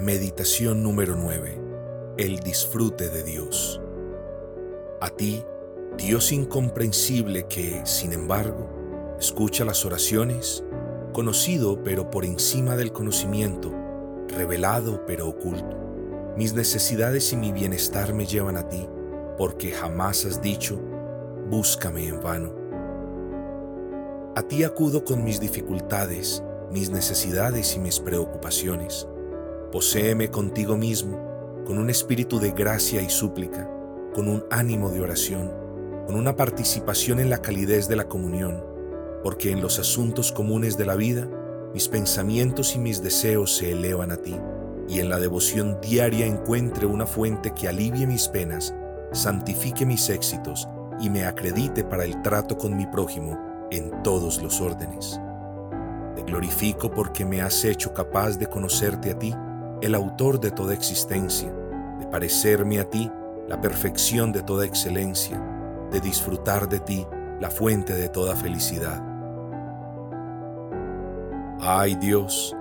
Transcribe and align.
Meditación 0.00 0.82
número 0.82 1.14
9. 1.14 1.60
El 2.18 2.40
disfrute 2.40 3.10
de 3.10 3.22
Dios. 3.22 3.80
A 5.00 5.08
ti, 5.08 5.44
Dios 5.96 6.32
incomprensible 6.32 7.46
que, 7.46 7.80
sin 7.86 8.12
embargo, 8.12 8.68
escucha 9.20 9.64
las 9.64 9.84
oraciones, 9.84 10.64
conocido 11.12 11.84
pero 11.84 12.10
por 12.10 12.24
encima 12.24 12.74
del 12.74 12.92
conocimiento, 12.92 13.72
revelado 14.28 15.06
pero 15.06 15.28
oculto. 15.28 15.76
Mis 16.36 16.54
necesidades 16.54 17.32
y 17.32 17.36
mi 17.36 17.52
bienestar 17.52 18.14
me 18.14 18.26
llevan 18.26 18.56
a 18.56 18.68
ti, 18.68 18.88
porque 19.38 19.70
jamás 19.70 20.24
has 20.24 20.42
dicho, 20.42 20.76
búscame 21.48 22.08
en 22.08 22.20
vano. 22.20 22.52
A 24.34 24.42
ti 24.42 24.64
acudo 24.64 25.04
con 25.04 25.22
mis 25.22 25.38
dificultades, 25.38 26.42
mis 26.72 26.90
necesidades 26.90 27.76
y 27.76 27.78
mis 27.78 28.00
preocupaciones 28.00 29.06
Poséeme 29.74 30.30
contigo 30.30 30.76
mismo, 30.76 31.18
con 31.66 31.78
un 31.78 31.90
espíritu 31.90 32.38
de 32.38 32.52
gracia 32.52 33.02
y 33.02 33.10
súplica, 33.10 33.68
con 34.14 34.28
un 34.28 34.44
ánimo 34.48 34.90
de 34.90 35.00
oración, 35.00 35.50
con 36.06 36.14
una 36.14 36.36
participación 36.36 37.18
en 37.18 37.28
la 37.28 37.38
calidez 37.38 37.88
de 37.88 37.96
la 37.96 38.04
comunión, 38.04 38.64
porque 39.24 39.50
en 39.50 39.60
los 39.60 39.80
asuntos 39.80 40.30
comunes 40.30 40.78
de 40.78 40.86
la 40.86 40.94
vida, 40.94 41.28
mis 41.72 41.88
pensamientos 41.88 42.76
y 42.76 42.78
mis 42.78 43.02
deseos 43.02 43.56
se 43.56 43.72
elevan 43.72 44.12
a 44.12 44.16
ti, 44.16 44.36
y 44.88 45.00
en 45.00 45.08
la 45.08 45.18
devoción 45.18 45.80
diaria 45.82 46.24
encuentre 46.24 46.86
una 46.86 47.04
fuente 47.04 47.50
que 47.50 47.66
alivie 47.66 48.06
mis 48.06 48.28
penas, 48.28 48.76
santifique 49.10 49.84
mis 49.84 50.08
éxitos 50.08 50.68
y 51.00 51.10
me 51.10 51.24
acredite 51.24 51.82
para 51.82 52.04
el 52.04 52.22
trato 52.22 52.56
con 52.56 52.76
mi 52.76 52.86
prójimo 52.86 53.66
en 53.72 53.90
todos 54.04 54.40
los 54.40 54.60
órdenes. 54.60 55.20
Te 56.14 56.22
glorifico 56.22 56.92
porque 56.92 57.24
me 57.24 57.42
has 57.42 57.64
hecho 57.64 57.92
capaz 57.92 58.38
de 58.38 58.46
conocerte 58.46 59.10
a 59.10 59.18
ti 59.18 59.34
el 59.84 59.94
autor 59.94 60.40
de 60.40 60.50
toda 60.50 60.72
existencia, 60.72 61.52
de 61.98 62.06
parecerme 62.06 62.80
a 62.80 62.88
ti 62.88 63.10
la 63.46 63.60
perfección 63.60 64.32
de 64.32 64.42
toda 64.42 64.64
excelencia, 64.64 65.38
de 65.90 66.00
disfrutar 66.00 66.70
de 66.70 66.80
ti 66.80 67.06
la 67.38 67.50
fuente 67.50 67.92
de 67.92 68.08
toda 68.08 68.34
felicidad. 68.34 69.02
Ay 71.60 71.96
Dios, 71.96 72.56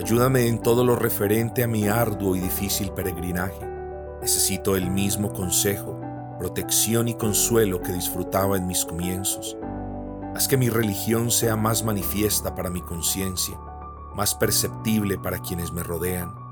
ayúdame 0.00 0.48
en 0.48 0.58
todo 0.58 0.84
lo 0.84 0.96
referente 0.96 1.62
a 1.62 1.68
mi 1.68 1.86
arduo 1.86 2.34
y 2.34 2.40
difícil 2.40 2.90
peregrinaje. 2.90 3.64
Necesito 4.20 4.74
el 4.74 4.90
mismo 4.90 5.32
consejo, 5.32 5.96
protección 6.40 7.06
y 7.06 7.14
consuelo 7.14 7.80
que 7.82 7.92
disfrutaba 7.92 8.56
en 8.56 8.66
mis 8.66 8.84
comienzos. 8.84 9.56
Haz 10.34 10.48
que 10.48 10.56
mi 10.56 10.70
religión 10.70 11.30
sea 11.30 11.54
más 11.54 11.84
manifiesta 11.84 12.56
para 12.56 12.68
mi 12.68 12.82
conciencia, 12.82 13.56
más 14.16 14.34
perceptible 14.34 15.18
para 15.18 15.38
quienes 15.38 15.70
me 15.70 15.84
rodean 15.84 16.43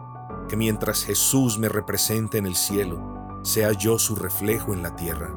que 0.52 0.56
mientras 0.58 1.04
Jesús 1.04 1.58
me 1.58 1.70
represente 1.70 2.36
en 2.36 2.44
el 2.44 2.56
cielo, 2.56 3.40
sea 3.40 3.72
yo 3.72 3.98
su 3.98 4.14
reflejo 4.14 4.74
en 4.74 4.82
la 4.82 4.94
tierra, 4.94 5.30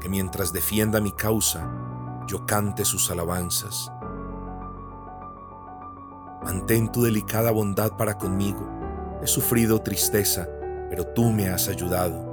que 0.00 0.08
mientras 0.08 0.54
defienda 0.54 1.02
mi 1.02 1.12
causa, 1.12 1.70
yo 2.26 2.46
cante 2.46 2.86
sus 2.86 3.10
alabanzas. 3.10 3.92
Mantén 6.42 6.90
tu 6.90 7.02
delicada 7.02 7.50
bondad 7.50 7.98
para 7.98 8.16
conmigo. 8.16 8.66
He 9.22 9.26
sufrido 9.26 9.82
tristeza, 9.82 10.48
pero 10.88 11.08
tú 11.08 11.30
me 11.30 11.50
has 11.50 11.68
ayudado. 11.68 12.24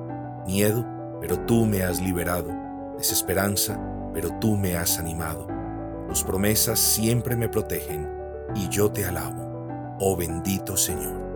Miedo, 0.48 0.86
pero 1.20 1.38
tú 1.38 1.66
me 1.66 1.84
has 1.84 2.00
liberado. 2.00 2.48
Desesperanza, 2.98 3.78
pero 4.14 4.30
tú 4.40 4.56
me 4.56 4.78
has 4.78 5.00
animado. 5.00 5.48
Tus 6.08 6.24
promesas 6.24 6.80
siempre 6.80 7.36
me 7.36 7.50
protegen 7.50 8.09
y 8.56 8.70
yo 8.70 8.90
te 8.90 9.04
alabo. 9.04 9.98
Oh 10.00 10.16
bendito 10.16 10.78
Señor. 10.78 11.31